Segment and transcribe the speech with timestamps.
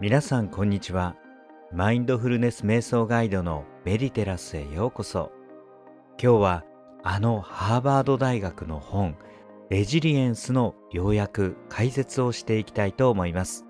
[0.00, 1.16] 皆さんこんにちは。
[1.72, 5.32] マインドフルネス瞑想ガイドのメディテラスへようこそ。
[6.22, 6.64] 今日は
[7.02, 9.16] あのハーバード大学の本
[9.70, 13.66] レジリエンスの要約解説をしていきたいと思います。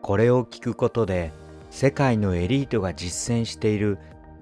[0.00, 1.30] これを聞くことで
[1.68, 3.98] 世界のエリートが実践している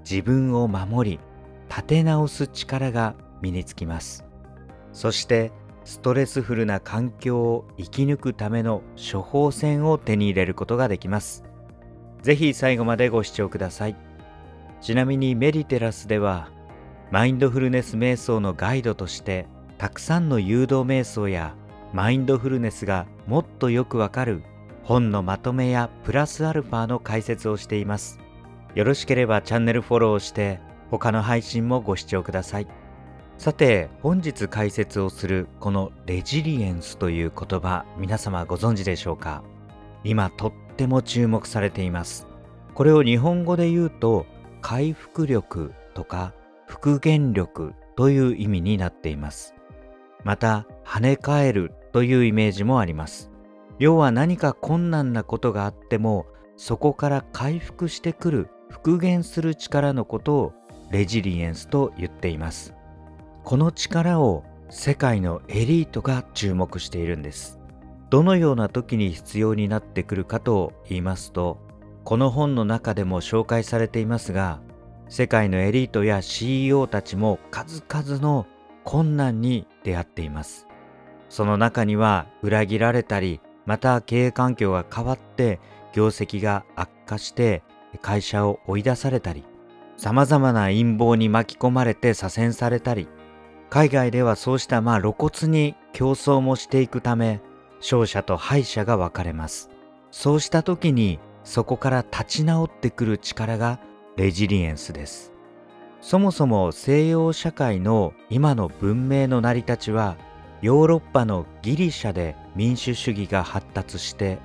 [0.09, 1.21] 自分を守り
[1.69, 4.25] 立て直す力が身につきます。
[4.93, 5.51] そして
[5.89, 11.45] ストレスフルな環境を生き抜くための処方箋を手に入れることができます。
[12.21, 13.97] ぜひ最後までご視聴ください。
[14.83, 16.51] ちなみにメディテラスでは
[17.11, 19.47] マインドフルネス瞑想のガイドとして
[19.79, 21.55] たくさんの誘導瞑想や
[21.95, 24.43] マインドフルネスがもっとよくわかる
[24.83, 28.21] 本のまとめやプラスアルファの解説をしています。
[28.75, 30.61] よろしければチャンネルフォローして
[30.91, 32.67] 他の配信もご視聴ください。
[33.39, 39.45] さて本日解説をするこのレジリエンスという言葉皆様ご存知でしょうか？
[40.03, 42.27] 今とっても注目されています。
[42.75, 44.27] これを日本語で言うと
[44.61, 46.35] 回復力とか
[46.67, 49.55] 復元力という意味になっています。
[50.25, 53.31] また跳ね返るというイメージもあります。
[53.79, 60.53] 要は何か困難なことがあってもそこから回復してくる復元する力のことを
[60.91, 62.75] レジリエンスと言っています。
[63.49, 67.59] この力を世界のエリートが注目しているんです。
[68.11, 71.57] どのような時に必要になってくるかと言いますと
[72.05, 74.61] この本の中でも紹介されていますが
[75.09, 78.47] 世界のエリートや CEO たちも数々の
[78.85, 80.67] 困難に出会っています。
[81.31, 85.59] その中には裏切られたりまた経営環境が変わって
[85.95, 87.63] 業績が悪化して
[88.03, 89.43] 会社を追い出されたり
[89.97, 93.09] 様々な陰謀に巻き込まれて左遷されたり
[93.71, 97.41] 海外ではそうしたまあ露骨に競争もしていくため
[97.79, 99.71] 勝者と敗者が分かれます。
[100.11, 103.79] そうした時にそこから立ち直ってくる力が
[104.17, 105.33] レジリエンスです。
[106.01, 110.17] そもそも西洋社会の今の文明の成り立ちは
[110.63, 114.39] ヨーロッパのギリシャで民主主義が発達して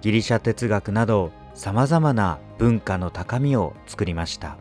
[0.00, 4.56] ギリシャ哲学など様々な文化の高みを作りました。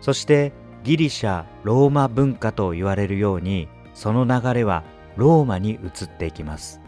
[0.00, 0.52] そして
[0.84, 4.84] ギリシャ・ローマ文化と言われるようにその流れは
[5.16, 6.80] ローマに移っていきます。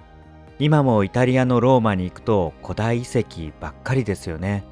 [0.58, 4.64] 今もイタリアのローマに行くと古代遺跡ばっかりですよね。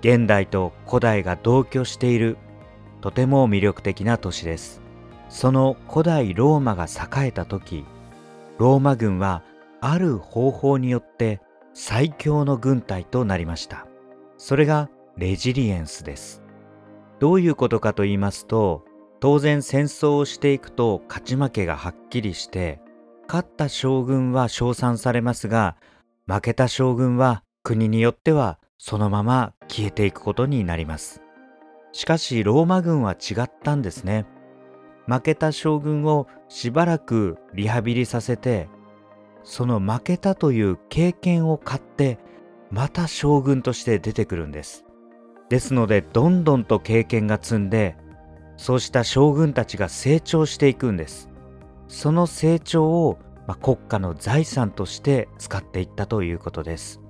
[0.00, 2.36] 現代と古代が同居している
[3.00, 4.82] とても魅力的な都市です。
[5.30, 7.86] その古代ローマが栄えた時
[8.58, 9.42] ローマ軍は
[9.80, 11.40] ある方法によって
[11.72, 13.86] 最強の軍隊となりました。
[14.36, 16.39] それがレジリエンスです。
[17.20, 18.84] どういうことかと言いますと
[19.20, 22.80] 当然戦争をしていくと勝ち負けがはっきりして
[23.28, 25.76] 勝った将軍は称賛されますが
[26.26, 31.20] 負けた将軍は国によってはそのまま消えていくことになります。
[31.92, 34.26] しかしローマ軍は違ったんですね。
[35.06, 38.68] 負けた将軍をしばらくリハビリさせて
[39.42, 42.18] その負けたという経験を買って
[42.70, 44.84] また将軍として出てくるんです。
[45.50, 47.96] ですのでどんどんと経験が積んで
[48.56, 51.30] そうした将軍たちが成長していくんです。
[51.88, 57.00] その成長を、まあ、国家の財産として使っていったということです。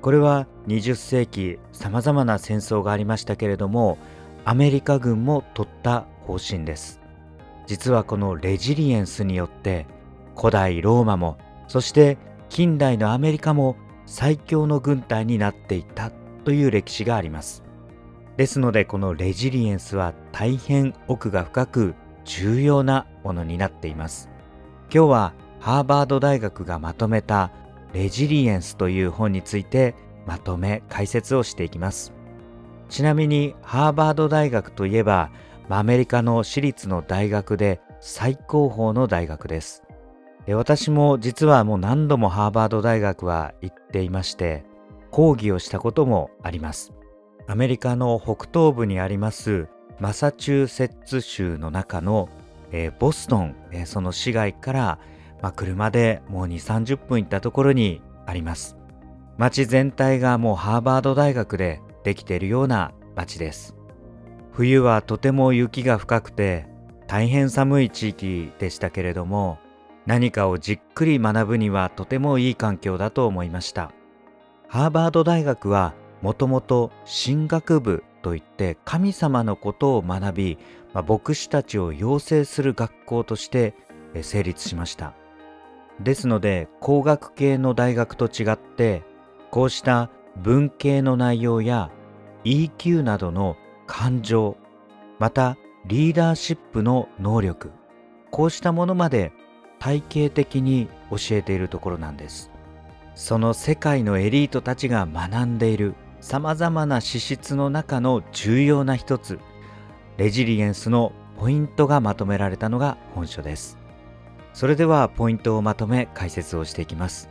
[0.00, 3.98] これは20世紀さまざまな戦争がありましたけれども
[4.44, 7.00] アメリカ軍も取った方針です。
[7.66, 9.86] 実はこのレジリエンスによって
[10.34, 11.36] 古代ローマも
[11.68, 12.16] そして
[12.48, 16.10] 近代のアメリカも最強の軍隊になっていった
[16.44, 17.67] という歴史があります。
[18.38, 21.94] ですのでこのレジリエンスは大変奥が深く
[22.24, 24.30] 重要なものになっています。
[24.94, 27.50] 今日はハーバード大学がまとめた
[27.92, 32.12] レジリエンスという本についてまとめ解説をしていきます。
[32.88, 35.32] ちなみにハーバード大学といえば
[35.68, 39.82] アメリカの私立の大学で最高峰の大学です。
[40.46, 44.64] 私も実はもう何度もハーバード大学は行っていまして
[45.10, 46.92] 講義をしたこともあります。
[47.50, 49.68] アメリカの北東部にあります
[49.98, 52.28] マサチューセッツ州の中の、
[52.72, 54.98] えー、ボストン、えー、その市街から、
[55.40, 58.76] まあ、車でもう2、30分行ったところにあります。
[59.38, 63.74] 街全体がもうハーバード大学でできているような街です。
[64.52, 66.66] 冬はとても雪が深くて
[67.06, 69.58] 大変寒い地域でしたけれども
[70.04, 73.90] 何かをじっくり学ぶにはとてもいい環境だと思いました。
[74.68, 80.58] ハーバード大学はもともと神学部といって神様のことを学び、
[80.92, 83.74] まあ、牧師たちを養成する学校として
[84.22, 85.14] 成立しました。
[86.00, 89.02] ですので工学系の大学と違って
[89.50, 91.90] こうした文系の内容や
[92.44, 93.56] EQ などの
[93.86, 94.56] 感情
[95.18, 95.56] また
[95.86, 97.72] リーダーシップの能力
[98.30, 99.32] こうしたものまで
[99.78, 102.50] 体系的に教えているところなんです。
[103.14, 105.94] その世界のエリートたちが学んでいる。
[106.20, 109.38] さまざまな資質の中の重要な一つ
[110.16, 113.78] レジリエンスのポイントがまとめられたのが本書です。
[114.52, 117.28] それではポイントをまとめ解説をしていきます。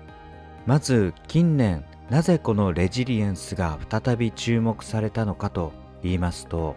[0.66, 5.74] まず近年なぜこのレジリエンスが再び注目されたのかと
[6.04, 6.76] 言いますと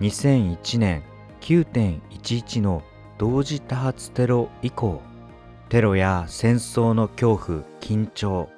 [0.00, 1.02] 2001年
[1.40, 2.82] 9.11の
[3.16, 5.00] 同時多発テロ以降
[5.68, 8.48] テロや戦争の恐怖緊張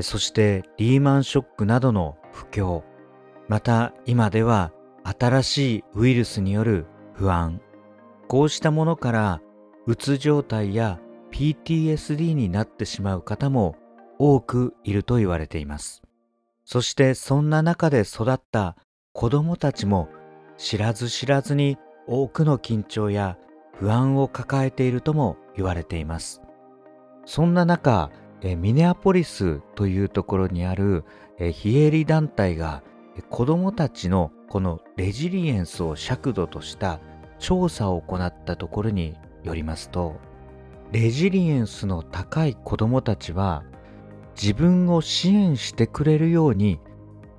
[0.00, 2.82] そしてリーマンショックなどの不況。
[3.48, 4.72] また今では
[5.04, 7.60] 新しいウイルスによる不安。
[8.28, 9.40] こうしたものから
[9.86, 10.98] うつ状態や
[11.30, 13.76] PTSD になってしまう方も
[14.18, 16.02] 多くいると言われています。
[16.64, 18.76] そしてそんな中で育った
[19.12, 20.08] 子供たちも
[20.56, 21.76] 知らず知らずに
[22.06, 23.36] 多くの緊張や
[23.74, 26.40] 不安を抱えているとも言われています。
[27.26, 28.10] そんな中
[28.56, 31.04] ミネアポリスというところにある
[31.50, 32.82] 非営利団体が
[33.28, 37.00] 子どもたちのこのレジリエンスを尺度とした
[37.38, 40.20] 調査を行ったところによりますと
[40.92, 43.64] レジリエンスの高い子どもたちは
[44.40, 46.80] 自分を支援してくれるように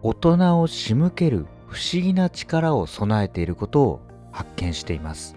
[0.01, 4.01] 大人を仕向ける不思議な力を備えていることを
[4.31, 5.35] 発見しています。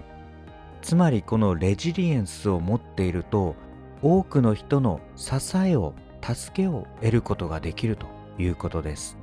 [0.82, 3.54] つまりこのレジリエンスを持っていると
[4.02, 8.15] 多くの人の支えを助けを得ることができると。
[8.38, 9.18] いうことです。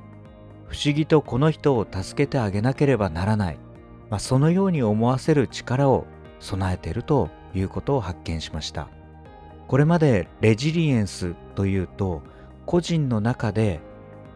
[0.68, 3.58] 不思議とこの人を助けてあげなければならない、
[4.10, 6.06] まあ、そのように思わせる力を
[6.40, 8.88] 備えているということを発見しました。
[9.68, 12.22] これまでレジリエンスというと
[12.66, 13.80] 個人の中で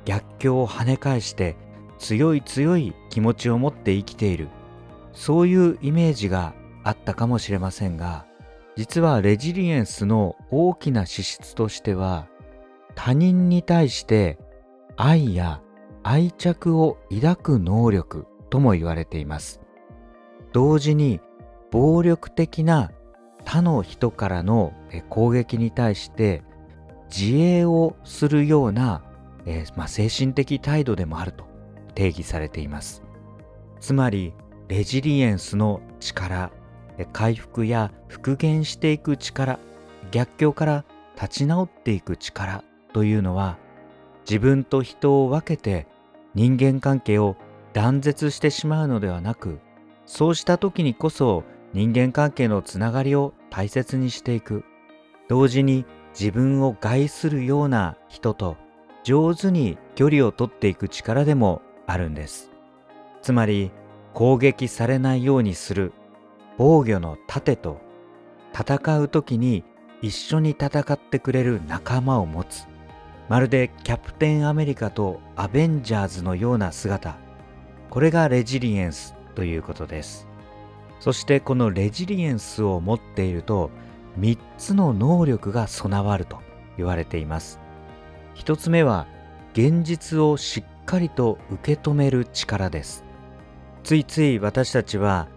[0.04, 1.56] 逆境を跳ね返して
[1.98, 4.48] 強い強い気持ちを持って生きている。
[5.12, 6.54] そういうイメージが
[6.84, 8.24] あったかもしれませんが
[8.76, 12.28] 実はレジリエンスの大きな資質としては
[12.94, 14.38] 他人に対して
[15.00, 15.62] 愛や
[16.02, 19.60] 愛着を抱く能力とも言われています。
[20.52, 21.20] 同時に
[21.70, 22.90] 暴力的な
[23.44, 24.72] 他の人からの
[25.08, 26.42] 攻撃に対して
[27.16, 29.04] 自衛をするような、
[29.46, 31.44] えー、まあ、精神的態度でもあると
[31.94, 33.04] 定義されています。
[33.78, 34.34] つまり
[34.66, 36.50] レジリエンスの力
[37.12, 39.60] 回復や復元していく力
[40.10, 40.84] 逆境から
[41.14, 43.58] 立ち直っていく力というのは
[44.28, 45.86] 自分と人を分けて
[46.34, 47.36] 人間関係を
[47.72, 49.60] 断絶してしまうのではなく
[50.06, 51.44] そうした時にこそ
[51.74, 54.64] 人間関係のつながりを大切にしていく。
[55.28, 55.84] 同時に
[56.18, 58.56] 自分を害するような人と
[59.04, 62.50] 上手に距離を取っていく力でもあるんです。
[63.20, 63.70] つまり
[64.14, 65.92] 攻撃されないようにする。
[66.56, 67.80] 防御の盾と
[68.52, 69.62] 戦う時に
[70.00, 72.66] 一緒に戦ってくれる仲間を持つ。
[73.28, 77.16] まるでキャプテンアメリカとアベンジャーズのような姿。
[77.90, 80.26] これがレジリエンスということです。
[81.00, 83.70] そしてこのレジリエンスを持っていると
[84.18, 86.40] 3つの能力が備わると
[86.76, 87.60] 言われています。
[88.36, 89.06] 1つ目は
[89.52, 93.04] 現実をしっかりと受け止める力です。
[93.84, 95.28] ついつい私たちは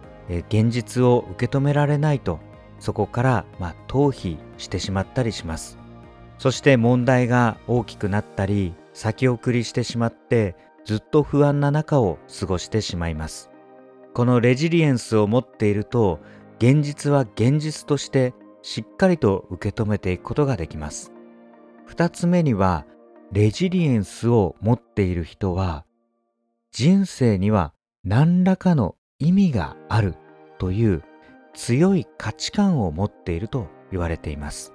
[0.48, 2.40] 現実を受け止められないと
[2.78, 5.81] そこから、まあ、逃避してしまったりします。
[6.38, 13.50] そして問題が大きくなったり先送りしてしまってずっと不安な中を過ごしてしまいます。
[14.14, 16.20] このレジリエンスを持っていると
[16.58, 21.12] 現実は現実としてしっかりと受け止めていくことができます。
[21.86, 22.86] 二つ目には
[23.32, 25.84] レジリエンスを持っている人は
[26.70, 27.72] 人生には
[28.04, 30.14] 何らかの意味がある
[30.58, 31.02] という
[31.54, 34.72] 強い価値観を持っていると言われています。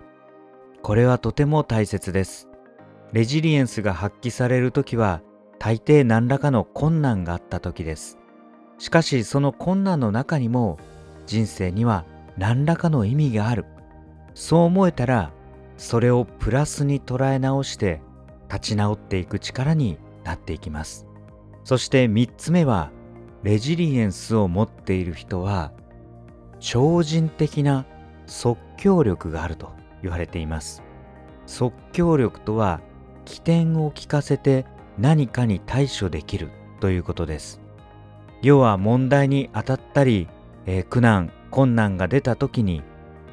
[0.87, 2.47] これはとても大切です。
[3.11, 5.21] レジリエンスが発揮される時は
[5.59, 8.17] 大抵何らかの困難があった時です。
[8.77, 10.79] しかしその困難の中にも
[11.25, 12.05] 人生には
[12.37, 13.65] 何らかの意味がある。
[14.33, 15.33] そう思えたら
[15.75, 17.99] それをプラスに捉え直して
[18.47, 21.05] 立ち直っていく力になっていきます。
[21.65, 22.91] そして3つ目は
[23.43, 25.73] レジリエンスを持っている人は
[26.61, 27.85] 超人的な
[28.25, 29.75] 即興力があると。
[30.01, 30.83] 言われています。
[31.45, 32.81] 即興力とは
[33.25, 34.65] 起点を聞かせて
[34.97, 36.49] 何かに対処できる
[36.79, 37.61] ということです。
[38.41, 40.27] 要は問題に当たったり、
[40.65, 42.83] えー、苦難困難が出た時に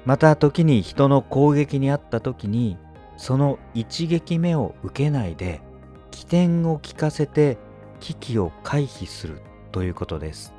[0.04, 2.78] また時に人の攻撃にあった時に
[3.16, 5.60] その一撃目を受けないで
[6.10, 7.58] 起点を効かせて
[8.00, 9.40] 危機を回避する
[9.72, 10.54] ということです。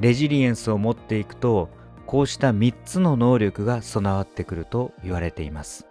[0.00, 1.70] レジリエンスを持っていくと
[2.06, 5.86] こうした3つの能力が備わってくると言われています。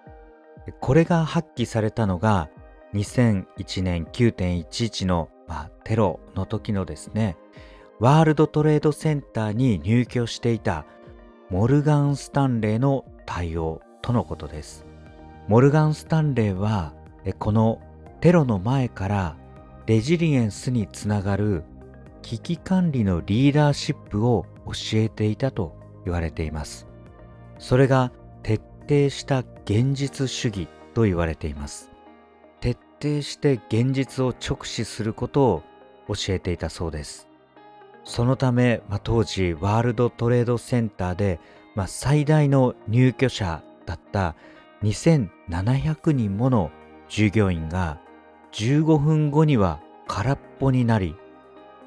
[0.79, 2.49] これが発揮されたのが
[2.93, 7.37] 2001年9.11の、まあ、テロの時のですね。
[7.99, 10.85] ワールドトレードセンターに入居していた
[11.49, 14.85] モルガン・スタンレーの対応とのことです。
[15.47, 16.93] モルガン・スタンレーは
[17.39, 17.79] この
[18.21, 19.37] テロの前から
[19.85, 21.63] レジリエンスにつながる
[22.21, 26.87] 危機管理のリーダーシップを教えていたと言われています。
[27.59, 28.11] それが
[28.43, 31.91] 徹底した現実主義と言われています。
[32.61, 35.63] 徹底して現実を直視することを
[36.07, 37.27] 教えていたそうです。
[38.03, 41.39] そのため、まあ、当時ワールドトレードセンターで、
[41.73, 44.35] まあ、最大の入居者だった
[44.83, 46.71] 2700人もの
[47.09, 47.99] 従業員が
[48.51, 51.15] 15分後には空っぽになり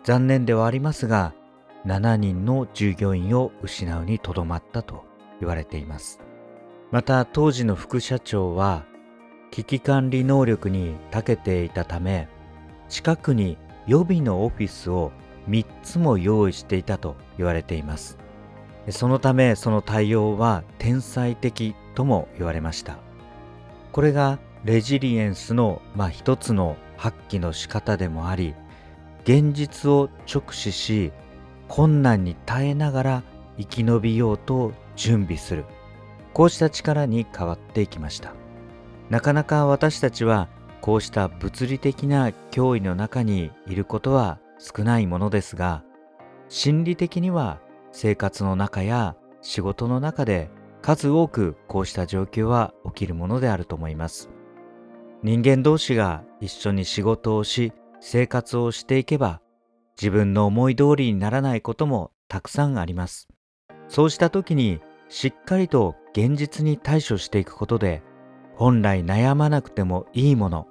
[0.05, 1.33] 残念ではありますが
[1.89, 5.07] 7人の従業員を失うにとどまったと
[5.41, 6.21] 言われています。
[6.91, 8.85] また当時の副社長は
[9.51, 12.29] 危機管理能力に長けていたため
[12.91, 15.13] 近くに予備のオフィスを
[15.49, 18.19] 3つも用意していたと言われています。
[18.91, 22.99] そのためその対応は天才的とも言われました。
[23.93, 28.55] これがレジリエンスの、まあ、一つの発揮の仕方でもあり
[29.25, 31.13] 現実を直視し
[31.69, 33.23] 困難に耐えながら
[33.59, 35.65] 生き延びようと準備する。
[36.33, 38.33] こうした力に変わっていきました。
[39.11, 40.49] なかなか私たちは
[40.81, 45.83] こうした物理的な脅威の中にいることは少ないものですが
[46.49, 47.61] 心理的には
[47.93, 50.51] 生活の中や仕事の中で
[50.83, 54.31] 数多くこうした状況は起きるものであると思います。
[55.23, 59.41] 人間同士が一緒に仕事をし生活をしていけば
[60.01, 63.29] 自分の思い通りにならないこともたくさんあります。
[63.89, 68.03] そうした時にしっかりと現実に対処していくことで
[68.55, 70.69] 本来悩まなくてもいいもの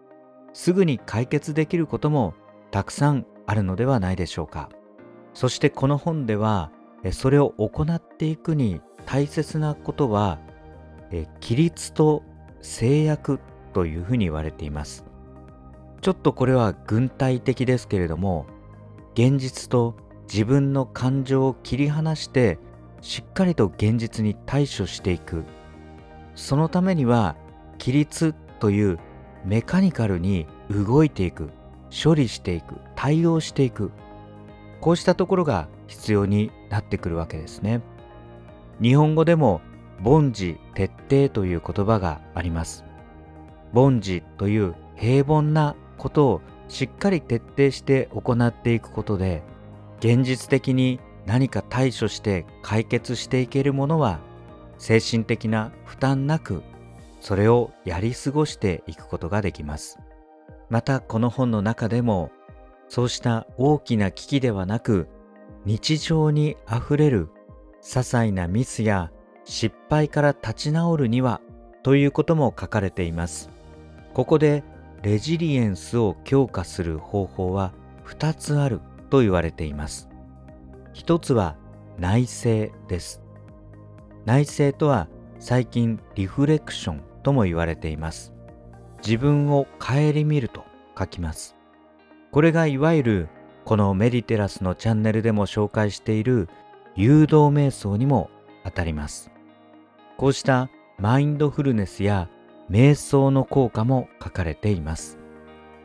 [0.54, 2.36] すぐに解決できることも
[2.72, 4.70] たくさんあるのではないでしょうか。
[5.34, 6.72] そしてこの本では
[7.12, 10.40] それを行っていくに大切なことは
[11.12, 12.24] 規律と
[12.62, 13.40] 制約
[13.74, 15.06] というふうに言われています。
[16.02, 18.46] ちょっとこれは軍隊的ですけれども
[19.18, 19.96] 現実と
[20.32, 22.60] 自分の感情を切り離して
[23.02, 25.44] しっかりと現実に対処していく。
[26.36, 27.36] そのためには
[27.80, 29.00] 規律という
[29.44, 31.50] メカニカルに動いていく
[31.92, 33.90] 処理していく対応していく。
[34.82, 37.82] こうしたところが必要になってくるわけですね。
[38.80, 39.62] 日本語でも
[40.06, 42.86] 凡事徹底という言葉があります。
[43.74, 49.42] 凡事という平凡なことをしっかり徹底して行っていくことで
[50.00, 54.20] 現実的に何か対処して解決していけるものは
[54.78, 56.64] 精神的な負担なく
[57.20, 60.00] それをやり過ごしていくことができます。
[60.70, 62.32] またこの本の中でも
[62.90, 65.08] そうした大きな危機ではなく
[65.66, 67.30] 日常にあふれる
[67.82, 69.12] 些細なミスや
[69.46, 71.42] 失敗から立ち直るには
[71.84, 73.50] ということも書かれています。
[74.14, 74.64] ここで
[75.04, 77.74] レジリエンスを強化する方法は
[78.06, 80.10] 2つあると言われています。
[80.94, 81.56] 一つは
[81.98, 83.22] 内省です。
[84.26, 85.08] 内省とは
[85.40, 88.34] 最近リフレクションとも言われています。
[89.06, 90.66] 自分を顧みると
[90.98, 91.56] 書きます。
[92.32, 93.30] これがいわゆる
[93.64, 96.50] このメディテラスのチャンネルでも紹介している
[96.96, 98.30] 誘導瞑想にも
[98.64, 99.30] あたります。
[100.18, 102.28] こうしたマインドフルネスや
[102.70, 105.18] 瞑想の効果も書かれています。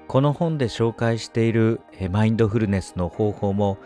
[0.09, 3.79] この本で紹介しているマインドフルネスの方法も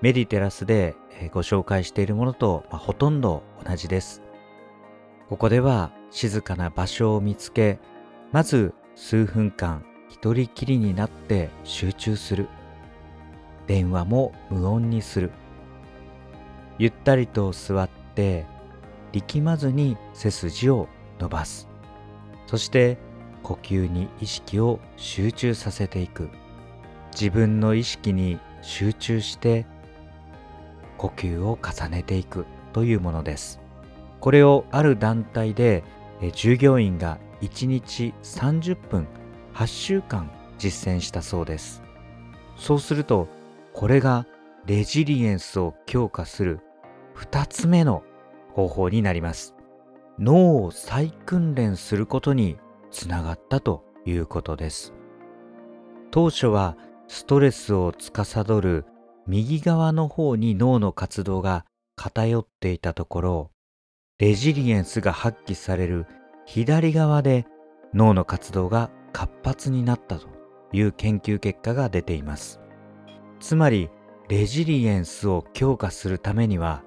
[0.00, 0.94] メディテラスで
[1.32, 4.22] ご紹介しているものと、ほとんど同じです。
[5.28, 7.78] ここでは静かな場所を見つけ
[8.32, 12.48] まず数分間一人きりになって集中する。
[13.66, 15.30] 電話も無音にする。
[16.78, 18.44] ゆったりと座って
[19.12, 21.71] 力まずに背筋を伸ばす。
[22.52, 22.98] そして
[23.42, 26.28] 呼吸に意識を集中させていく。
[27.10, 29.64] 自分の意識に集中して
[30.98, 32.44] 呼吸を重ねていく
[32.74, 33.58] というものです。
[34.20, 35.82] これをある団体で
[36.34, 39.08] 従業員が1日30分
[39.54, 41.82] 8週間実践したそうです。
[42.58, 43.28] そうすると
[43.72, 44.26] これが
[44.66, 46.60] レジリエンスを強化する
[47.16, 48.02] 2つ目の
[48.52, 49.54] 方法になります。
[50.18, 52.58] 脳を再訓練することに
[52.90, 54.92] つながったということです。
[56.10, 56.76] 当初は
[57.08, 58.84] ストレスを司る
[59.26, 61.64] 右側の方に脳の活動が
[61.96, 63.50] 偏っていたところ
[64.18, 66.06] レジリエンスが発揮される
[66.46, 67.46] 左側で
[67.94, 70.28] 脳の活動が活発になったと
[70.72, 72.60] いう研究結果が出ています。
[73.40, 73.90] つまり
[74.28, 76.82] レジリエンスを強化するためには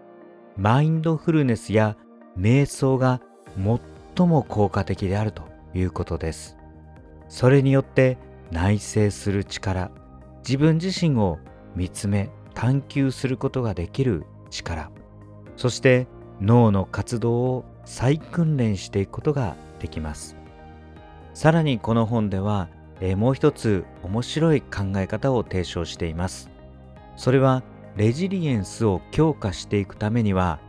[0.58, 1.98] マインドフルネスや
[2.38, 3.22] 瞑想が
[4.16, 6.58] 最も効果的であるということです。
[7.28, 8.18] それによって
[8.52, 9.92] 内省する力
[10.48, 11.40] 自分自身を
[11.76, 14.92] 見つめ探求することができる力
[15.58, 16.08] そして
[16.40, 20.36] 脳の活動を再訓練していくことができます。
[21.34, 22.70] さらにこの本では、
[23.02, 26.50] えー、もう一つ面白い考え方を提唱しています。
[27.16, 27.64] それは
[27.96, 30.60] レジリエンスを強化していくためには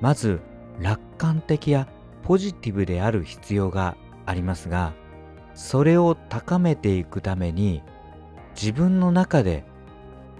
[0.00, 0.40] まず
[0.80, 1.88] 楽観的や
[2.22, 3.96] ポジティブである必要が
[4.26, 4.92] ありますが
[5.54, 7.82] それを高めていくために
[8.54, 9.64] 自分の中で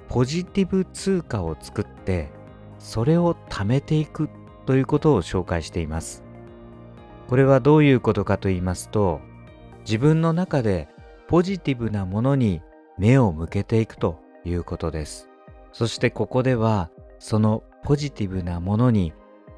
[0.08, 2.30] ポジティブ通貨を作って
[2.78, 4.28] それを貯めていく
[4.66, 6.22] ということを紹介しています。
[7.28, 9.20] これはどういうことかと言いますと
[9.80, 10.88] 自分の中で
[11.26, 12.62] ポジティブなものに
[12.98, 15.28] 目を向けていくということです。
[15.72, 19.12] そしてここではそのポジティブなものに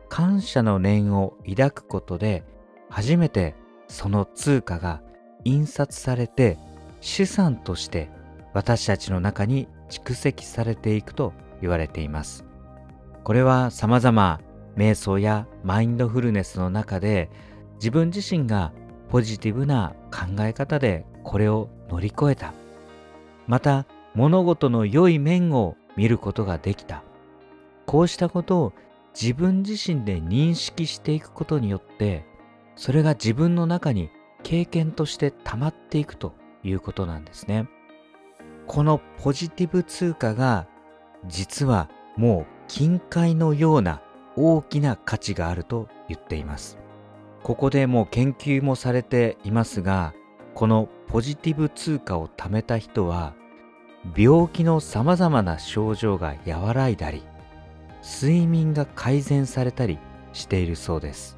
[0.09, 2.45] 感謝の念を抱くことで
[2.91, 3.55] 初めて
[3.89, 5.03] その通貨が
[5.45, 6.59] 印刷されて
[7.01, 8.11] 資産として
[8.55, 12.45] 私たちの中に蓄積されていくと言われています。
[13.25, 14.41] これは様々
[14.77, 17.31] 瞑想やマインドフルネスの中で
[17.75, 18.73] 自分自身が
[19.11, 22.53] ポジティブな考え方でこれを乗り越えた。
[23.47, 27.03] また物事の良い面を見ることができた。
[27.87, 28.73] こうしたことを
[29.21, 32.25] 自分自身で認識していくことによって
[32.77, 34.11] それが自分の中に
[34.45, 37.69] 経験として溜まっていくということなんですね。
[38.69, 40.69] このポジティブ通貨が
[41.27, 44.03] 実はもう金塊のような
[44.37, 46.79] 大きな価値があると言っています。
[47.43, 50.15] ここでもう研究もされていますが、
[50.55, 53.35] このポジティブ通貨を貯めた人は
[54.17, 57.23] 病気の様々な症状が和らいだり、
[58.03, 59.99] 睡眠が改善されたり
[60.33, 61.37] しているそうです。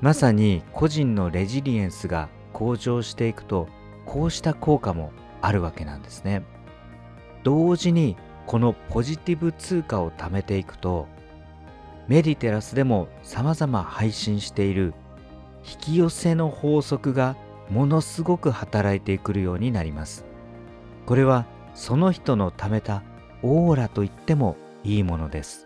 [0.00, 3.68] まさに個人のレジリエンスが向上していくと
[4.04, 6.42] こうした効果もあるわけなんですね。
[7.42, 11.06] 同時にこのポジティブ通貨を貯めていくと
[12.08, 14.94] メディテラスでも様々配信している
[15.68, 17.36] 引き寄せの法則が
[17.68, 20.24] ものすごく働いてくるようになります。
[21.06, 23.02] これはその人の貯めた
[23.42, 25.65] オーラと言ってもいいものです。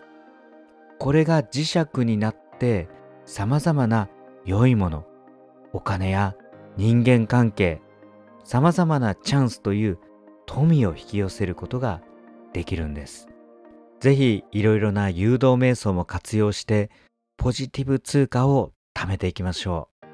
[1.01, 2.87] これが磁石になって
[3.25, 4.07] 様々な
[4.45, 5.03] 良いもの、
[5.73, 6.35] お金や
[6.77, 7.81] 人間関係、
[8.43, 9.97] 様々なチャンスという
[10.45, 12.03] 富を引き寄せることが
[12.53, 13.29] できるんです。
[13.99, 16.91] ぜひいろいろな誘導瞑想も活用して
[17.35, 20.05] ポジティブ通貨を貯めていきましょう。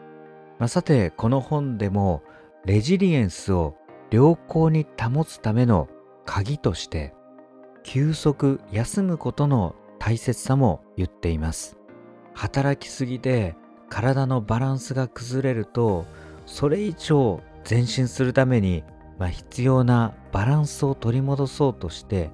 [0.57, 2.23] まあ、さてこの本でも
[2.63, 3.75] レジリエンスを
[4.09, 5.89] 良好に保つための
[6.25, 7.13] 鍵として
[7.83, 9.75] 休息休むことの
[10.07, 11.75] 大切さも言っています。
[12.33, 13.57] 働きすぎで
[13.89, 16.05] 体のバランスが崩れると
[16.45, 18.85] それ以上前進するために、
[19.19, 22.31] まあ、必要なバランスを取り戻そうとして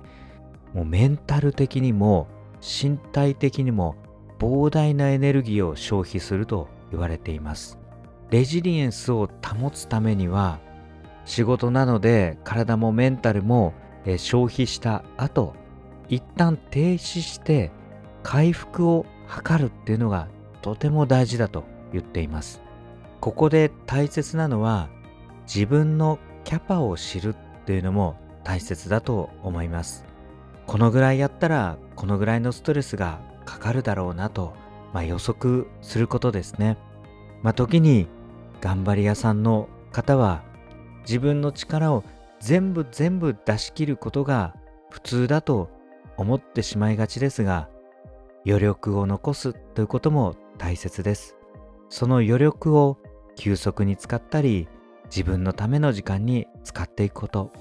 [0.76, 2.28] もうメンタル的にも
[2.62, 3.96] 身体的にも
[4.38, 7.80] 膨大なエネルギーを消費すると言われています
[8.30, 10.60] レジリエンスを保つためには
[11.26, 13.74] 仕事なので体もメンタルも
[14.18, 15.56] 消費した後
[16.14, 17.72] 一旦停止して
[18.22, 20.28] 回復を図るっていうのが
[20.62, 22.62] とても大事だと言っています。
[23.20, 24.90] ここで大切なのは
[25.52, 30.06] 自分のキャパを知るっていうのも大切だと思います。
[30.68, 34.54] このぐらいやったらこのぐらいのストレスがかかるだろうなと、
[34.94, 36.78] まあ、予測することですね。
[37.42, 38.08] まあ、時に
[38.62, 40.44] 頑張り屋さんの方は
[41.08, 42.04] 自分の力を
[42.40, 44.56] 全部全部出し切ることが
[44.92, 45.70] 普通だと
[46.18, 47.70] 思ってしまいがちですが
[48.46, 51.36] 余力を残すということも大切です。
[51.90, 52.98] その余力を
[53.36, 54.68] 休息に使ったり、
[55.06, 57.52] 自分のための時間に使っていくこと。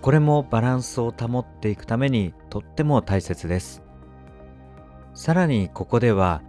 [0.00, 3.82] これもバランスを保っていくためにとっても大切です。
[5.14, 6.42] さらにここでは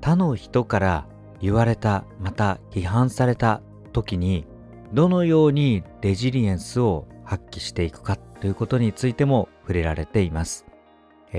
[0.00, 1.06] 他の人から
[1.40, 3.60] 言われたまた批判された
[3.92, 4.46] 時に
[4.92, 10.66] どのようにレジリエンスを発揮していくかということについても触れられています。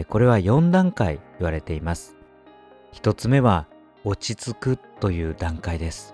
[0.03, 2.17] これは4段階言われています。
[2.93, 3.67] 1つ目は
[4.03, 6.13] 落ち着くという段階です。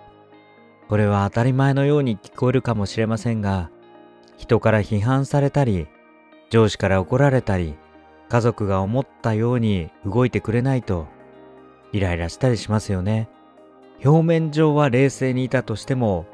[0.88, 3.72] これは当たり前のように聞こえるかもしれませんが、
[4.41, 5.88] 人から批判されたり
[6.50, 7.76] 上司から怒られたり
[8.28, 11.08] 家族が思ったように動いてくれないと
[11.94, 13.30] イライラしたりしますよね
[14.04, 16.26] 表面上は冷静にいたとしても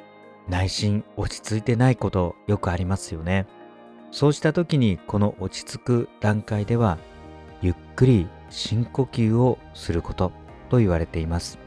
[0.48, 3.46] 内心落ち着いてないことよくありますよね
[4.12, 6.98] そうした時にこの落ち着く段階では
[7.62, 10.32] ゆっくり深呼吸をすること
[10.70, 11.60] と言われています。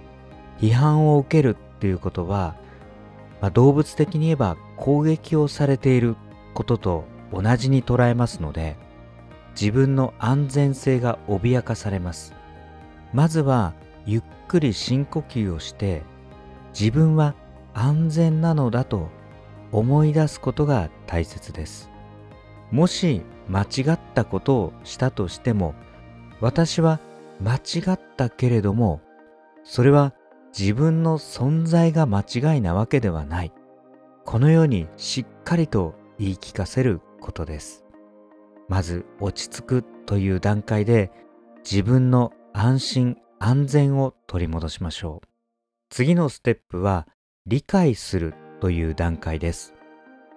[0.58, 2.54] 批判を受けるっていうことは、
[3.40, 6.16] まあ、動物的に言えば攻撃をされている
[6.54, 8.76] ことと同じに捉えますので
[9.58, 12.34] 自分の安全性が脅かされます。
[13.12, 13.74] まずは
[14.06, 16.02] ゆっくり深呼吸をして
[16.78, 17.34] 自分は
[17.74, 19.08] 安全なのだと
[19.72, 21.89] 思い出すことが大切です。
[22.70, 25.74] もし間違ったことをしたとしても
[26.40, 27.00] 私は
[27.40, 29.00] 間違ったけれども
[29.64, 30.14] それは
[30.56, 33.52] 自分の存在が間違いなわけではない。
[34.24, 37.84] このようにしっかりと言い聞かせることです。
[38.68, 41.10] まず落ち着くという段階で
[41.58, 45.28] 自分の安心安全を取り戻しましょう。
[45.88, 47.06] 次のステップは
[47.46, 49.74] 理解するという段階です。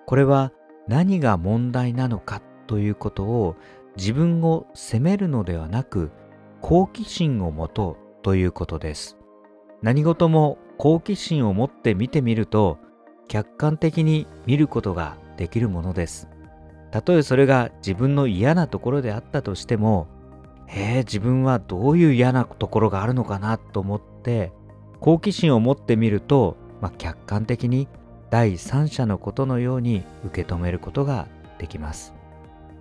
[0.05, 0.51] これは
[0.87, 3.55] 何が問題なのかということを
[3.95, 6.11] 自分を責めるのではなく
[6.61, 9.17] 好奇心を持とうということです。
[9.81, 12.79] 何事も好奇心を持って見てみると
[13.27, 16.29] 客観的に見ることができるものです。
[16.91, 20.07] たとえそれが自分の嫌なところであったとしても
[20.67, 23.57] へえ、自分はどういう嫌なところがあるのかな？
[23.57, 24.51] と思って
[24.99, 27.87] 好奇心を持ってみると、まあ、客観的に
[28.33, 31.27] 第三者のことのように受け止めることが
[31.59, 32.15] できます。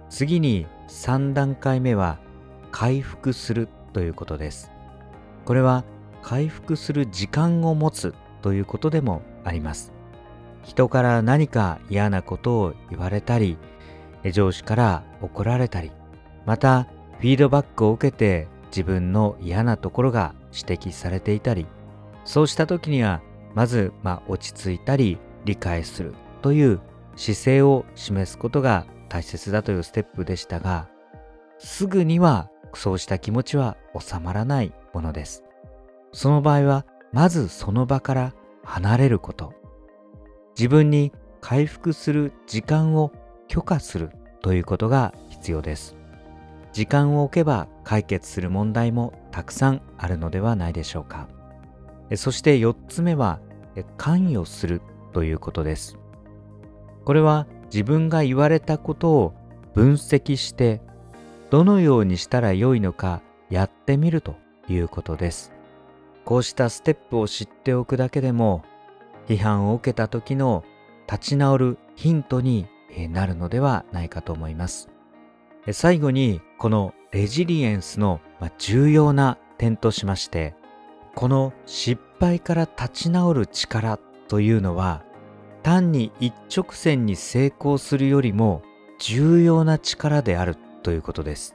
[0.09, 2.19] 次に3段階目は
[2.71, 4.71] 回復するということです。
[5.45, 5.85] これは
[6.23, 9.93] 回復する時間を持つということでもあります。
[10.65, 13.59] 人から何か嫌なことを言われたり
[14.33, 15.91] 上司から怒られたり
[16.47, 16.85] また
[17.19, 21.67] フィードバックを受けて自分の嫌なところが指摘されていたり
[22.25, 23.21] そうした時には
[23.55, 26.81] まず、まあ、落ち着いたり理解するという
[27.17, 30.89] 姿勢を示すことが大切だというステップでしたが
[31.59, 35.45] すぐにはそうした気持ちは収まらないものです。
[36.13, 39.55] その場合はまずその場から離れること。
[40.57, 43.13] 自分に回復する時間を
[43.49, 45.97] 許可するということが必要です。
[46.73, 51.29] 時間を置けば解決する問題もたくさんあるのではないでしょうか。
[52.17, 53.41] そして4つ目は
[53.97, 54.81] 関与する
[55.13, 55.99] ということです。
[57.05, 59.35] これは自分が言われたことを
[59.75, 60.81] 分析して
[61.51, 64.37] どのようにしたらよいのかやってみると
[64.69, 65.53] いうことです。
[66.25, 68.65] こうしたステップを知っておくだけでも
[69.27, 70.65] 批判を受けた時の
[71.11, 72.67] 立ち直るヒントに
[73.11, 74.89] なるのではないかと思います。
[75.73, 78.21] 最後にこのレジリエンスの
[78.59, 80.57] 重要な点としまして
[81.15, 83.99] この失敗から立ち直る力
[84.33, 85.03] というのは
[85.63, 88.63] 単に一直線に成功するよりも
[88.99, 91.55] 重要な力であるということです。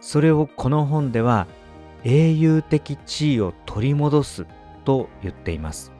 [0.00, 1.46] それをこの本では
[2.02, 4.46] 英雄的地位を取り戻す
[4.84, 5.92] と言っています。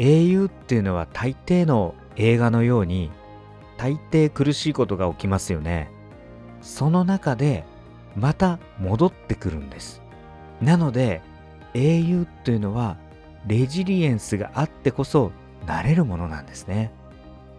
[0.00, 3.12] 英雄っていうのは大抵の映画のように
[3.76, 5.92] 大抵苦しいことが起きますよね。
[6.60, 7.64] その中で
[8.16, 10.02] また戻ってくるんです。
[10.60, 11.22] なので
[11.72, 12.96] 英雄っていうのは
[13.46, 15.32] レジリエンスがあってこそ
[15.66, 16.92] なれるものなんですね。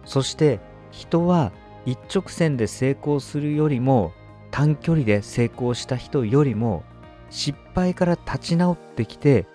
[0.04, 1.52] そして人は
[1.86, 4.12] 一直線で成功するよりも
[4.50, 6.84] 短距離で成功した人よりも
[7.30, 9.46] 失敗から立ち直ってきて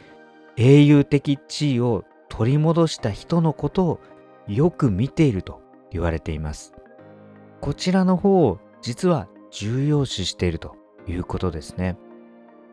[0.58, 4.00] 英雄的地位を取り戻した人のことを
[4.48, 5.62] よく見ていると
[5.92, 6.74] 言われています。
[7.62, 10.76] こちらの方を実は重要視していると
[11.08, 11.98] いうことですね。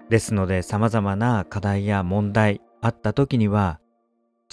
[0.09, 3.81] ですので様々な課題や問題あった時には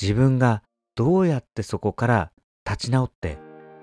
[0.01, 0.63] 自分が
[0.95, 2.31] どうやってそこから
[2.65, 3.39] 立ち直って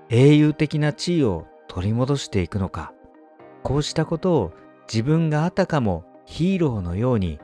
[0.09, 2.95] 英雄的な地位を取り戻していくのか。
[3.63, 4.53] こうしたことを
[4.91, 7.39] 自分があたかもヒーローのように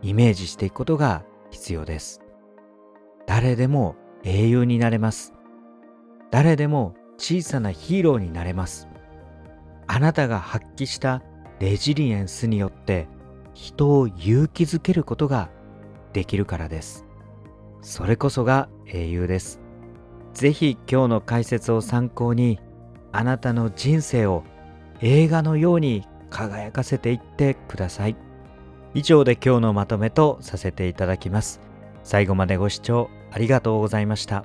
[0.00, 2.20] イメージしていくことが必要です。
[3.26, 5.34] 誰でも英雄になれます。
[6.30, 8.86] 誰でも小さなヒーローになれます。
[9.88, 11.20] あなたが発揮した
[11.58, 13.08] レジリエンスによって
[13.54, 15.50] 人を勇気づけることが
[16.14, 17.04] できるからです。
[17.82, 19.60] それこそが英雄です。
[20.32, 22.58] ぜひ今日の解説を参考に
[23.12, 24.42] あなたの人生を
[25.00, 28.16] 映画のように輝かせていってください。
[28.94, 31.60] 以上で今日のまとめとさせていただきます。
[32.04, 34.44] 最後までご視聴ありがとうございました。